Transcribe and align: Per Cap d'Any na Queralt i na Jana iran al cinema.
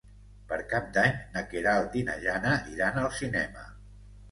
Per 0.51 0.57
Cap 0.71 0.87
d'Any 0.95 1.13
na 1.35 1.43
Queralt 1.51 1.99
i 2.03 2.03
na 2.09 2.17
Jana 2.25 2.57
iran 2.75 3.01
al 3.05 3.13
cinema. 3.21 3.71